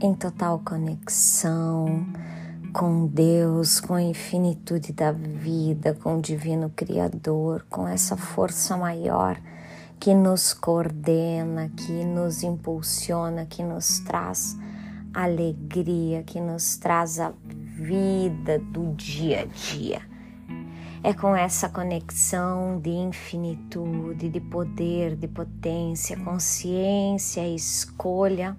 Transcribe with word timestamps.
em 0.00 0.12
total 0.14 0.60
conexão 0.64 2.04
com 2.72 3.06
Deus, 3.06 3.78
com 3.80 3.94
a 3.94 4.02
infinitude 4.02 4.92
da 4.92 5.12
vida, 5.12 5.94
com 5.94 6.18
o 6.18 6.20
Divino 6.20 6.70
Criador, 6.70 7.64
com 7.70 7.86
essa 7.86 8.16
força 8.16 8.76
maior 8.76 9.40
que 10.00 10.12
nos 10.12 10.52
coordena, 10.52 11.68
que 11.68 12.04
nos 12.04 12.42
impulsiona, 12.42 13.46
que 13.46 13.62
nos 13.62 14.00
traz 14.00 14.58
alegria, 15.14 16.24
que 16.24 16.40
nos 16.40 16.76
traz 16.76 17.20
a 17.20 17.32
vida 17.46 18.58
do 18.58 18.92
dia 18.94 19.42
a 19.42 19.44
dia. 19.44 20.09
É 21.02 21.14
com 21.14 21.34
essa 21.34 21.66
conexão 21.66 22.78
de 22.78 22.90
infinitude, 22.90 24.28
de 24.28 24.38
poder, 24.38 25.16
de 25.16 25.26
potência, 25.26 26.14
consciência 26.18 27.40
e 27.40 27.54
escolha 27.54 28.54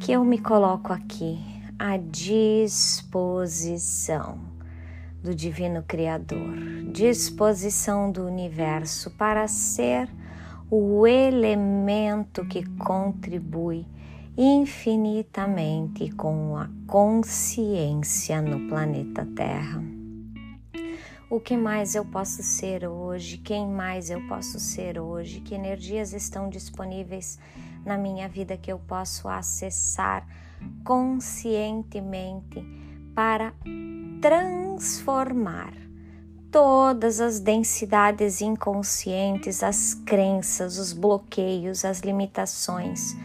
que 0.00 0.10
eu 0.10 0.24
me 0.24 0.38
coloco 0.38 0.92
aqui 0.92 1.38
à 1.78 1.96
disposição 1.96 3.20
do 5.22 5.32
Divino 5.36 5.84
Criador, 5.84 6.52
disposição 6.92 8.10
do 8.10 8.26
universo 8.26 9.12
para 9.12 9.46
ser 9.46 10.08
o 10.68 11.06
elemento 11.06 12.44
que 12.44 12.68
contribui 12.70 13.86
infinitamente 14.36 16.10
com 16.10 16.56
a 16.56 16.68
consciência 16.88 18.42
no 18.42 18.68
planeta 18.68 19.24
Terra. 19.36 20.01
O 21.32 21.40
que 21.40 21.56
mais 21.56 21.94
eu 21.94 22.04
posso 22.04 22.42
ser 22.42 22.86
hoje? 22.86 23.38
Quem 23.38 23.66
mais 23.66 24.10
eu 24.10 24.20
posso 24.28 24.60
ser 24.60 24.98
hoje? 24.98 25.40
Que 25.40 25.54
energias 25.54 26.12
estão 26.12 26.50
disponíveis 26.50 27.38
na 27.86 27.96
minha 27.96 28.28
vida 28.28 28.54
que 28.54 28.70
eu 28.70 28.78
posso 28.78 29.26
acessar 29.30 30.26
conscientemente 30.84 32.62
para 33.14 33.54
transformar 34.20 35.72
todas 36.50 37.18
as 37.18 37.40
densidades 37.40 38.42
inconscientes, 38.42 39.62
as 39.62 39.94
crenças, 39.94 40.76
os 40.76 40.92
bloqueios, 40.92 41.82
as 41.82 42.00
limitações, 42.00 43.16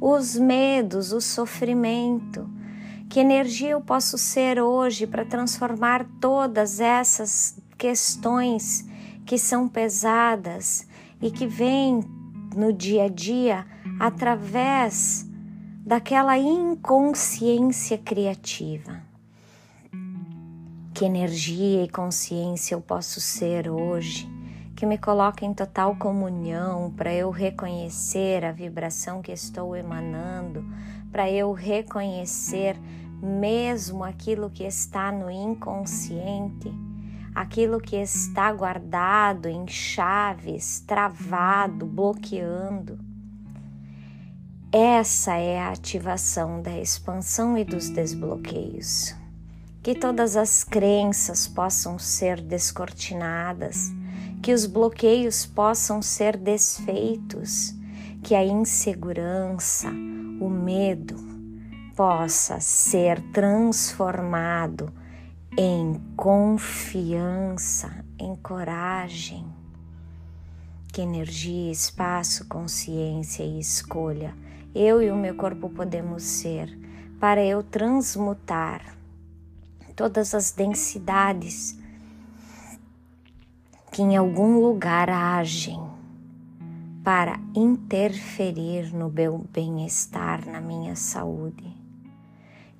os 0.00 0.34
medos, 0.34 1.12
o 1.12 1.20
sofrimento. 1.20 2.44
Que 3.12 3.20
energia 3.20 3.72
eu 3.72 3.80
posso 3.82 4.16
ser 4.16 4.58
hoje 4.58 5.06
para 5.06 5.22
transformar 5.22 6.02
todas 6.18 6.80
essas 6.80 7.58
questões 7.76 8.88
que 9.26 9.36
são 9.36 9.68
pesadas 9.68 10.88
e 11.20 11.30
que 11.30 11.46
vêm 11.46 12.02
no 12.56 12.72
dia 12.72 13.04
a 13.04 13.08
dia 13.08 13.66
através 14.00 15.26
daquela 15.84 16.38
inconsciência 16.38 17.98
criativa. 17.98 19.02
Que 20.94 21.04
energia 21.04 21.84
e 21.84 21.90
consciência 21.90 22.74
eu 22.74 22.80
posso 22.80 23.20
ser 23.20 23.68
hoje 23.68 24.26
que 24.74 24.86
me 24.86 24.98
coloca 24.98 25.44
em 25.44 25.54
total 25.54 25.94
comunhão 25.96 26.90
para 26.96 27.14
eu 27.14 27.30
reconhecer 27.30 28.44
a 28.44 28.50
vibração 28.50 29.22
que 29.22 29.30
estou 29.30 29.76
emanando, 29.76 30.64
para 31.12 31.30
eu 31.30 31.52
reconhecer 31.52 32.76
mesmo 33.22 34.02
aquilo 34.02 34.50
que 34.50 34.64
está 34.64 35.12
no 35.12 35.30
inconsciente, 35.30 36.72
aquilo 37.32 37.78
que 37.78 37.94
está 37.94 38.52
guardado 38.52 39.46
em 39.48 39.68
chaves, 39.68 40.80
travado, 40.80 41.86
bloqueando 41.86 43.12
essa 44.74 45.34
é 45.34 45.60
a 45.60 45.68
ativação 45.68 46.62
da 46.62 46.78
expansão 46.78 47.58
e 47.58 47.62
dos 47.62 47.90
desbloqueios. 47.90 49.14
Que 49.82 49.94
todas 49.94 50.34
as 50.34 50.64
crenças 50.64 51.46
possam 51.46 51.98
ser 51.98 52.40
descortinadas, 52.40 53.92
que 54.42 54.50
os 54.50 54.64
bloqueios 54.64 55.44
possam 55.44 56.00
ser 56.00 56.38
desfeitos, 56.38 57.74
que 58.22 58.34
a 58.34 58.42
insegurança, 58.42 59.92
o 60.44 60.50
medo 60.50 61.16
possa 61.94 62.58
ser 62.60 63.20
transformado 63.32 64.92
em 65.58 66.00
confiança, 66.16 68.04
em 68.18 68.34
coragem. 68.36 69.46
Que 70.92 71.02
energia, 71.02 71.70
espaço, 71.70 72.46
consciência 72.48 73.42
e 73.42 73.58
escolha 73.58 74.34
eu 74.74 75.02
e 75.02 75.10
o 75.10 75.16
meu 75.16 75.34
corpo 75.34 75.68
podemos 75.68 76.22
ser, 76.22 76.78
para 77.20 77.44
eu 77.44 77.62
transmutar 77.62 78.96
todas 79.94 80.34
as 80.34 80.50
densidades 80.50 81.78
que 83.92 84.00
em 84.00 84.16
algum 84.16 84.58
lugar 84.58 85.10
agem 85.10 85.91
para 87.02 87.40
interferir 87.54 88.94
no 88.94 89.10
meu 89.10 89.38
bem-estar, 89.52 90.46
na 90.46 90.60
minha 90.60 90.94
saúde. 90.94 91.64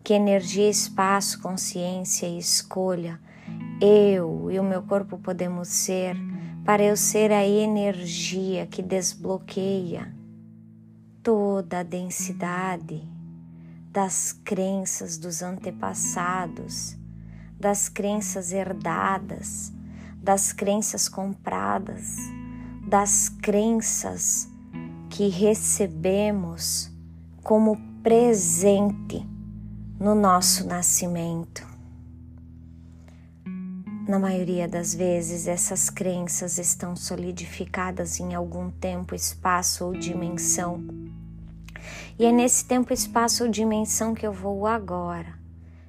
Que 0.05 0.15
energia, 0.15 0.69
espaço, 0.69 1.41
consciência 1.41 2.27
e 2.27 2.39
escolha 2.39 3.21
eu 3.81 4.49
e 4.51 4.61
o 4.61 4.63
meu 4.63 4.83
corpo 4.83 5.19
podemos 5.19 5.67
ser 5.67 6.17
para 6.65 6.85
eu 6.85 6.97
ser 6.97 7.33
a 7.33 7.45
energia 7.45 8.65
que 8.67 8.81
desbloqueia 8.81 10.15
toda 11.21 11.81
a 11.81 11.83
densidade 11.83 13.03
das 13.91 14.33
crenças 14.45 15.19
dos 15.19 15.43
antepassados, 15.43 16.97
das 17.59 17.89
crenças 17.89 18.53
herdadas, 18.53 19.73
das 20.17 20.53
crenças 20.53 21.09
compradas, 21.09 22.17
das 22.93 23.31
crenças 23.31 24.47
que 25.09 25.29
recebemos 25.29 26.93
como 27.43 27.81
presente 28.03 29.27
no 29.99 30.15
nosso 30.15 30.67
nascimento. 30.67 31.67
Na 34.07 34.19
maioria 34.19 34.69
das 34.69 34.95
vezes, 34.95 35.49
essas 35.49 35.89
crenças 35.89 36.59
estão 36.59 36.95
solidificadas 36.95 38.21
em 38.21 38.35
algum 38.35 38.71
tempo, 38.71 39.15
espaço 39.15 39.87
ou 39.87 39.95
dimensão 39.95 40.85
e 42.19 42.27
é 42.27 42.31
nesse 42.31 42.67
tempo, 42.67 42.93
espaço 42.93 43.45
ou 43.45 43.51
dimensão 43.51 44.15
que 44.15 44.27
eu 44.27 44.35
vou 44.35 44.67
agora 44.67 45.33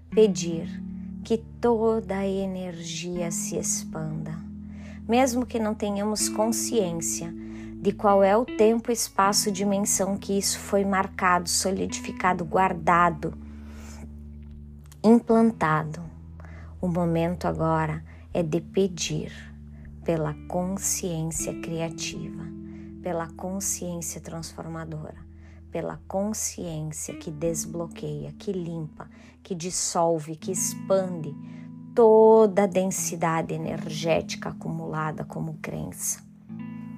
pedir 0.09 0.69
que 1.22 1.38
toda 1.38 2.19
a 2.19 2.25
energia 2.25 3.30
se 3.30 3.58
expanda. 3.58 4.53
Mesmo 5.08 5.46
que 5.46 5.59
não 5.59 5.74
tenhamos 5.74 6.30
consciência 6.30 7.34
de 7.81 7.91
qual 7.91 8.24
é 8.24 8.36
o 8.38 8.46
tempo, 8.46 8.91
espaço, 8.91 9.52
dimensão 9.52 10.18
que 10.18 10.38
isso 10.38 10.58
foi 10.59 10.86
marcado, 10.86 11.50
solidificado, 11.50 12.46
guardado, 12.46 13.34
implantado. 15.03 16.02
O 16.80 16.88
momento 16.88 17.46
agora 17.46 18.03
é 18.34 18.42
de 18.42 18.62
pedir 18.62 19.31
pela 20.06 20.34
consciência 20.47 21.53
criativa, 21.62 22.44
pela 23.02 23.28
consciência 23.34 24.22
transformadora 24.22 25.34
pela 25.74 26.00
consciência 26.08 27.16
que 27.16 27.31
desbloqueia, 27.31 28.31
que 28.38 28.52
limpa, 28.52 29.09
que 29.42 29.56
dissolve, 29.56 30.36
que 30.36 30.52
expande 30.52 31.36
toda 31.95 32.63
a 32.63 32.68
densidade 32.68 33.54
energética 33.54 34.50
acumulada 34.50 35.24
como 35.24 35.60
crença, 35.62 36.22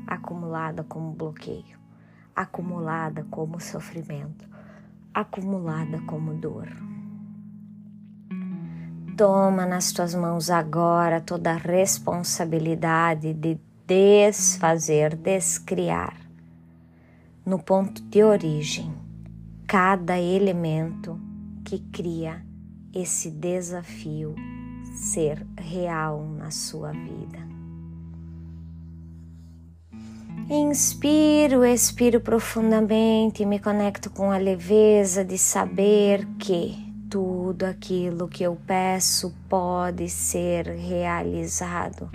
acumulada 0.07 0.83
como 0.83 1.12
bloqueio, 1.12 1.77
acumulada 2.33 3.25
como 3.30 3.59
sofrimento, 3.59 4.47
acumulada 5.13 6.01
como 6.01 6.33
dor. 6.33 6.69
Toma 9.18 9.65
nas 9.65 9.92
tuas 9.92 10.15
mãos 10.15 10.50
agora 10.50 11.21
toda 11.21 11.51
a 11.51 11.57
responsabilidade 11.57 13.33
de 13.33 13.59
desfazer, 13.86 15.15
descriar 15.15 16.25
no 17.45 17.59
ponto 17.59 18.01
de 18.01 18.24
origem, 18.24 18.91
cada 19.68 20.19
elemento 20.19 21.19
que 21.63 21.80
cria 21.91 22.44
esse 22.91 23.30
desafio 23.30 24.33
ser 24.95 25.45
real 25.57 26.25
na 26.25 26.50
sua 26.50 26.92
vida. 26.92 27.45
Inspiro, 30.50 31.65
expiro 31.65 32.21
profundamente 32.21 33.44
e 33.44 33.45
me 33.45 33.59
conecto 33.59 34.09
com 34.09 34.31
a 34.31 34.38
leveza 34.38 35.25
de 35.25 35.38
saber 35.38 36.25
que 36.39 36.77
tudo 37.09 37.63
aquilo 37.63 38.27
que 38.27 38.44
eu 38.44 38.57
peço 38.68 39.33
pode 39.50 40.07
ser 40.09 40.68
realizado 40.68 42.09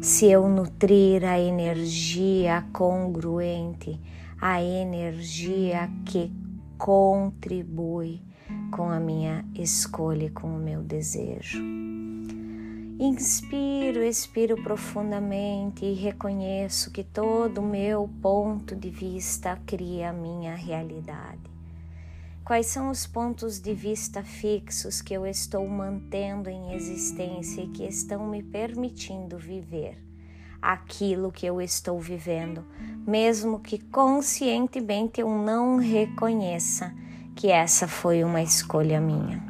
se 0.00 0.26
eu 0.30 0.48
nutrir 0.48 1.24
a 1.24 1.38
energia 1.38 2.64
congruente, 2.72 4.00
a 4.40 4.62
energia 4.62 5.90
que 6.06 6.32
contribui 6.78 8.22
com 8.70 8.88
a 8.90 8.98
minha 8.98 9.44
escolha 9.54 10.24
e 10.24 10.30
com 10.30 10.56
o 10.56 10.58
meu 10.58 10.82
desejo. 10.82 11.62
Inspiro, 13.02 14.02
expiro 14.02 14.62
profundamente 14.62 15.86
e 15.86 15.94
reconheço 15.94 16.90
que 16.90 17.02
todo 17.02 17.62
o 17.62 17.66
meu 17.66 18.10
ponto 18.20 18.76
de 18.76 18.90
vista 18.90 19.58
cria 19.64 20.10
a 20.10 20.12
minha 20.12 20.54
realidade. 20.54 21.40
Quais 22.44 22.66
são 22.66 22.90
os 22.90 23.06
pontos 23.06 23.58
de 23.58 23.72
vista 23.72 24.22
fixos 24.22 25.00
que 25.00 25.14
eu 25.14 25.26
estou 25.26 25.66
mantendo 25.66 26.50
em 26.50 26.74
existência 26.74 27.62
e 27.62 27.68
que 27.68 27.84
estão 27.84 28.26
me 28.26 28.42
permitindo 28.42 29.38
viver 29.38 29.96
aquilo 30.60 31.32
que 31.32 31.46
eu 31.46 31.58
estou 31.58 31.98
vivendo, 31.98 32.62
mesmo 33.06 33.60
que 33.60 33.78
conscientemente 33.78 35.22
eu 35.22 35.30
não 35.30 35.78
reconheça 35.78 36.94
que 37.34 37.50
essa 37.50 37.88
foi 37.88 38.22
uma 38.22 38.42
escolha 38.42 39.00
minha? 39.00 39.49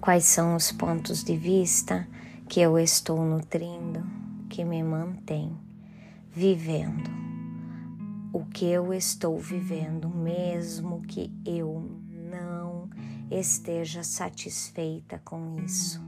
Quais 0.00 0.24
são 0.24 0.56
os 0.56 0.72
pontos 0.72 1.24
de 1.24 1.36
vista 1.36 2.08
que 2.48 2.60
eu 2.60 2.78
estou 2.78 3.24
nutrindo 3.24 4.04
que 4.48 4.64
me 4.64 4.82
mantém 4.82 5.56
vivendo? 6.30 7.28
o 8.32 8.44
que 8.44 8.66
eu 8.66 8.92
estou 8.92 9.38
vivendo, 9.38 10.08
mesmo 10.08 11.00
que 11.02 11.32
eu 11.44 11.90
não 12.08 12.88
esteja 13.30 14.04
satisfeita 14.04 15.20
com 15.24 15.56
isso. 15.64 16.00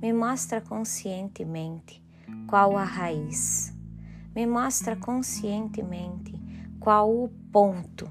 Me 0.00 0.12
mostra 0.12 0.60
conscientemente 0.60 2.02
qual 2.46 2.76
a 2.76 2.84
raiz. 2.84 3.74
Me 4.34 4.46
mostra 4.46 4.94
conscientemente 4.96 6.34
qual 6.78 7.10
o 7.10 7.28
ponto 7.50 8.10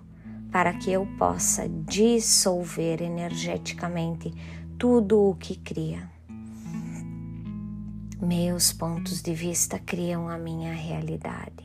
para 0.52 0.74
que 0.74 0.92
eu 0.92 1.06
possa 1.18 1.70
dissolver 1.70 3.02
energeticamente 3.02 4.34
tudo 4.78 5.30
o 5.30 5.36
que 5.36 5.56
cria. 5.56 6.10
Meus 8.22 8.74
pontos 8.74 9.22
de 9.22 9.34
vista 9.34 9.80
criam 9.80 10.28
a 10.28 10.38
minha 10.38 10.74
realidade. 10.74 11.64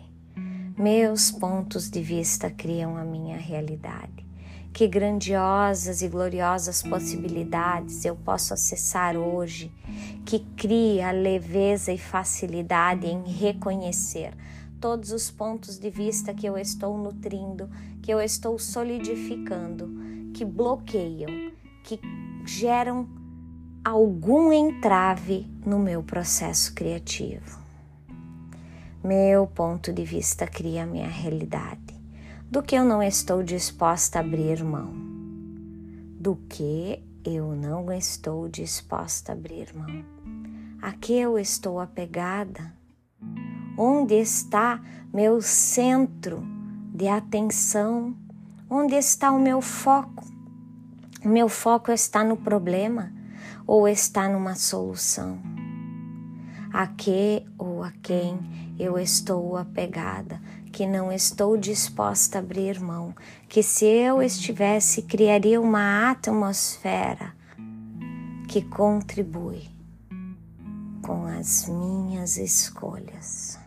Meus 0.78 1.30
pontos 1.30 1.90
de 1.90 2.00
vista 2.02 2.48
criam 2.50 2.96
a 2.96 3.04
minha 3.04 3.36
realidade. 3.36 4.24
Que 4.72 4.86
grandiosas 4.86 6.02
e 6.02 6.08
gloriosas 6.08 6.82
possibilidades 6.82 8.04
eu 8.04 8.14
posso 8.14 8.54
acessar 8.54 9.16
hoje, 9.16 9.72
que 10.24 10.38
cria 10.56 11.10
leveza 11.10 11.92
e 11.92 11.98
facilidade 11.98 13.08
em 13.08 13.24
reconhecer 13.24 14.32
todos 14.80 15.10
os 15.10 15.30
pontos 15.30 15.78
de 15.78 15.90
vista 15.90 16.32
que 16.32 16.46
eu 16.46 16.56
estou 16.56 16.96
nutrindo, 16.96 17.68
que 18.00 18.12
eu 18.12 18.20
estou 18.20 18.56
solidificando, 18.58 19.90
que 20.32 20.44
bloqueiam, 20.44 21.50
que 21.82 21.98
geram 22.44 23.08
algum 23.84 24.52
entrave 24.52 25.46
no 25.64 25.78
meu 25.78 26.02
processo 26.02 26.74
criativo. 26.74 27.58
Meu 29.02 29.46
ponto 29.46 29.92
de 29.92 30.04
vista 30.04 30.46
cria 30.46 30.84
minha 30.84 31.08
realidade. 31.08 31.98
Do 32.50 32.62
que 32.62 32.74
eu 32.74 32.84
não 32.84 33.02
estou 33.02 33.42
disposta 33.42 34.18
a 34.18 34.20
abrir 34.20 34.62
mão. 34.62 34.92
Do 36.18 36.36
que 36.48 37.02
eu 37.24 37.54
não 37.54 37.90
estou 37.92 38.48
disposta 38.48 39.32
a 39.32 39.34
abrir 39.34 39.74
mão. 39.74 40.04
A 40.82 40.92
que 40.92 41.14
eu 41.14 41.38
estou 41.38 41.80
apegada? 41.80 42.74
Onde 43.78 44.14
está 44.14 44.82
meu 45.12 45.40
centro 45.40 46.42
de 46.94 47.08
atenção? 47.08 48.14
Onde 48.68 48.94
está 48.94 49.30
o 49.32 49.40
meu 49.40 49.62
foco? 49.62 50.29
Meu 51.24 51.50
foco 51.50 51.92
está 51.92 52.24
no 52.24 52.34
problema 52.34 53.12
ou 53.66 53.86
está 53.86 54.26
numa 54.26 54.54
solução? 54.54 55.38
A 56.72 56.86
que 56.86 57.44
ou 57.58 57.82
a 57.84 57.92
quem 58.02 58.38
eu 58.78 58.98
estou 58.98 59.58
apegada, 59.58 60.40
que 60.72 60.86
não 60.86 61.12
estou 61.12 61.58
disposta 61.58 62.38
a 62.38 62.40
abrir 62.40 62.80
mão, 62.80 63.14
que 63.50 63.62
se 63.62 63.84
eu 63.84 64.22
estivesse, 64.22 65.02
criaria 65.02 65.60
uma 65.60 66.10
atmosfera 66.10 67.34
que 68.48 68.62
contribui 68.62 69.68
com 71.02 71.26
as 71.26 71.68
minhas 71.68 72.38
escolhas. 72.38 73.58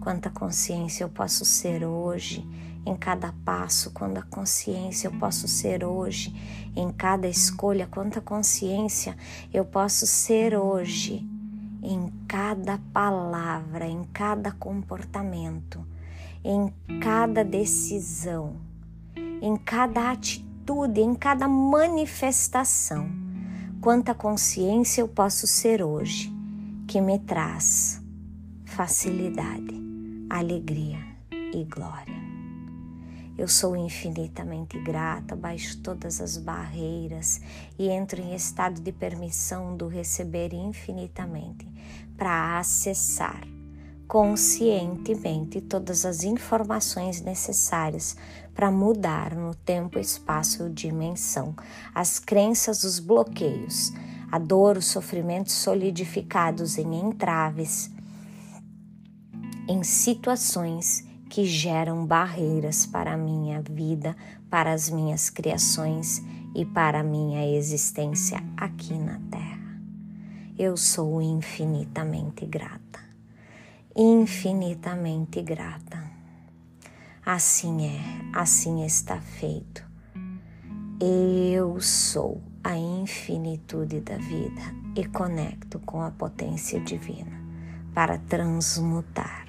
Quanta 0.00 0.30
consciência 0.30 1.04
eu 1.04 1.08
posso 1.08 1.44
ser 1.44 1.84
hoje 1.84 2.44
em 2.88 2.96
cada 2.96 3.34
passo, 3.44 3.90
quanta 3.90 4.22
consciência 4.22 5.08
eu 5.08 5.12
posso 5.18 5.46
ser 5.46 5.84
hoje 5.84 6.34
em 6.74 6.90
cada 6.90 7.28
escolha, 7.28 7.86
quanta 7.86 8.20
consciência 8.20 9.14
eu 9.52 9.64
posso 9.64 10.06
ser 10.06 10.56
hoje 10.56 11.26
em 11.82 12.10
cada 12.26 12.78
palavra, 12.92 13.86
em 13.86 14.04
cada 14.04 14.52
comportamento, 14.52 15.84
em 16.42 16.72
cada 16.98 17.44
decisão, 17.44 18.56
em 19.42 19.54
cada 19.56 20.10
atitude, 20.10 21.00
em 21.00 21.14
cada 21.14 21.46
manifestação. 21.46 23.06
Quanta 23.82 24.14
consciência 24.14 25.02
eu 25.02 25.08
posso 25.08 25.46
ser 25.46 25.82
hoje 25.82 26.32
que 26.86 27.00
me 27.00 27.18
traz 27.18 28.02
facilidade, 28.64 29.74
alegria 30.30 30.98
e 31.30 31.64
glória. 31.64 32.27
Eu 33.38 33.46
sou 33.46 33.76
infinitamente 33.76 34.76
grata, 34.80 35.36
baixo 35.36 35.78
todas 35.80 36.20
as 36.20 36.36
barreiras 36.36 37.40
e 37.78 37.88
entro 37.88 38.20
em 38.20 38.34
estado 38.34 38.80
de 38.80 38.90
permissão 38.90 39.76
do 39.76 39.86
receber 39.86 40.52
infinitamente 40.52 41.64
para 42.16 42.58
acessar 42.58 43.46
conscientemente 44.08 45.60
todas 45.60 46.04
as 46.04 46.24
informações 46.24 47.20
necessárias 47.20 48.16
para 48.54 48.72
mudar 48.72 49.36
no 49.36 49.54
tempo, 49.54 50.00
espaço 50.00 50.66
e 50.66 50.72
dimensão 50.72 51.54
as 51.94 52.18
crenças, 52.18 52.82
os 52.82 52.98
bloqueios, 52.98 53.92
a 54.32 54.38
dor, 54.40 54.78
os 54.78 54.86
sofrimentos 54.86 55.52
solidificados 55.52 56.76
em 56.76 56.92
entraves, 57.00 57.88
em 59.68 59.84
situações 59.84 61.07
que 61.28 61.44
geram 61.44 62.06
barreiras 62.06 62.86
para 62.86 63.12
a 63.12 63.16
minha 63.16 63.60
vida, 63.60 64.16
para 64.50 64.72
as 64.72 64.88
minhas 64.88 65.28
criações 65.28 66.22
e 66.54 66.64
para 66.64 67.00
a 67.00 67.04
minha 67.04 67.46
existência 67.46 68.42
aqui 68.56 68.94
na 68.94 69.20
Terra. 69.30 69.80
Eu 70.58 70.76
sou 70.76 71.20
infinitamente 71.20 72.46
grata, 72.46 73.00
infinitamente 73.94 75.42
grata. 75.42 76.02
Assim 77.24 77.86
é, 77.86 78.00
assim 78.34 78.84
está 78.84 79.20
feito. 79.20 79.86
Eu 81.00 81.80
sou 81.80 82.42
a 82.64 82.76
infinitude 82.76 84.00
da 84.00 84.16
vida 84.16 84.62
e 84.96 85.04
conecto 85.04 85.78
com 85.80 86.02
a 86.02 86.10
potência 86.10 86.80
divina 86.80 87.38
para 87.94 88.18
transmutar 88.18 89.47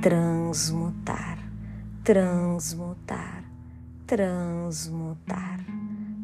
transmutar, 0.00 1.38
transmutar, 2.04 3.44
transmutar 4.06 5.58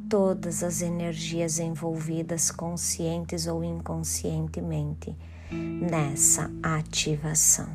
todas 0.08 0.62
as 0.62 0.80
energias 0.80 1.58
envolvidas 1.58 2.52
conscientes 2.52 3.48
ou 3.48 3.64
inconscientemente 3.64 5.16
nessa 5.50 6.50
ativação. 6.62 7.68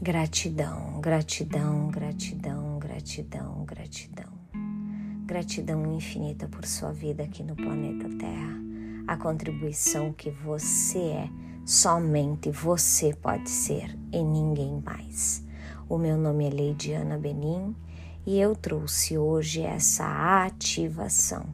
Gratidão, 0.00 1.00
gratidão, 1.00 1.88
gratidão, 1.88 2.78
gratidão, 2.78 3.64
gratidão. 3.64 4.32
Gratidão 5.24 5.96
infinita 5.96 6.46
por 6.46 6.64
sua 6.64 6.92
vida 6.92 7.24
aqui 7.24 7.42
no 7.42 7.56
planeta 7.56 8.08
Terra, 8.16 8.60
a 9.08 9.16
contribuição 9.16 10.12
que 10.12 10.30
você 10.30 10.98
é 10.98 11.45
Somente 11.66 12.48
você 12.48 13.12
pode 13.12 13.50
ser 13.50 13.98
e 14.12 14.22
ninguém 14.22 14.80
mais. 14.86 15.44
O 15.88 15.98
meu 15.98 16.16
nome 16.16 16.46
é 16.46 16.48
Leidiana 16.48 17.18
Benim 17.18 17.74
e 18.24 18.38
eu 18.38 18.54
trouxe 18.54 19.18
hoje 19.18 19.62
essa 19.62 20.44
ativação 20.44 21.44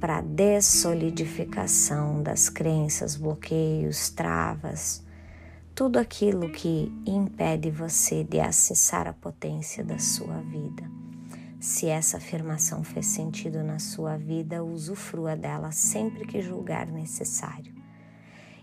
para 0.00 0.20
dessolidificação 0.20 2.24
das 2.24 2.48
crenças, 2.48 3.14
bloqueios, 3.14 4.10
travas, 4.10 5.06
tudo 5.76 5.96
aquilo 5.96 6.50
que 6.50 6.92
impede 7.06 7.70
você 7.70 8.24
de 8.24 8.40
acessar 8.40 9.06
a 9.06 9.12
potência 9.12 9.84
da 9.84 10.00
sua 10.00 10.40
vida. 10.40 10.82
Se 11.60 11.86
essa 11.86 12.16
afirmação 12.16 12.82
fez 12.82 13.06
sentido 13.06 13.62
na 13.62 13.78
sua 13.78 14.16
vida, 14.16 14.64
usufrua 14.64 15.36
dela 15.36 15.70
sempre 15.70 16.26
que 16.26 16.42
julgar 16.42 16.88
necessário 16.88 17.71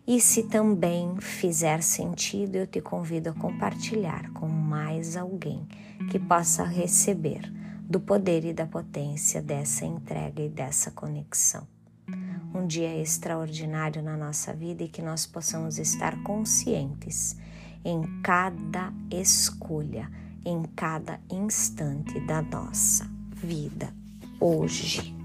E 0.10 0.20
se 0.20 0.42
também 0.42 1.18
fizer 1.20 1.84
sentido, 1.84 2.56
eu 2.56 2.66
te 2.66 2.82
convido 2.82 3.30
a 3.30 3.34
compartilhar 3.34 4.32
com 4.32 4.48
mais 4.48 5.16
alguém 5.16 5.68
que 6.10 6.18
possa 6.18 6.64
receber 6.64 7.42
do 7.88 8.00
poder 8.00 8.44
e 8.44 8.52
da 8.52 8.66
potência 8.66 9.40
dessa 9.40 9.86
entrega 9.86 10.42
e 10.42 10.50
dessa 10.50 10.90
conexão. 10.90 11.68
Um 12.56 12.66
dia 12.66 13.00
extraordinário 13.00 14.02
na 14.02 14.18
nossa 14.18 14.52
vida 14.52 14.82
e 14.82 14.90
que 14.90 15.04
nós 15.04 15.28
possamos 15.28 15.78
estar 15.78 16.20
conscientes 16.24 17.38
em 17.86 18.02
cada 18.24 18.92
escolha, 19.12 20.10
em 20.44 20.64
cada 20.76 21.20
instante 21.30 22.20
da 22.22 22.42
nossa 22.42 23.08
vida 23.44 23.94
hoje. 24.40 25.19